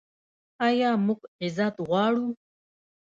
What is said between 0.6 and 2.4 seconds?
آیا موږ عزت غواړو؟